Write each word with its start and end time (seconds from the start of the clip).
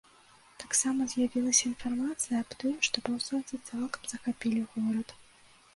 Таксама 0.61 1.05
з'явілася 1.13 1.63
інфармацыя 1.71 2.35
аб 2.41 2.51
тым, 2.65 2.75
што 2.89 2.97
паўстанцы 3.09 3.61
цалкам 3.69 4.01
захапілі 4.17 4.69
горад. 4.75 5.09